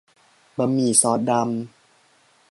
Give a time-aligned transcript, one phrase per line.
[0.57, 1.41] บะหมี่ซอสดำ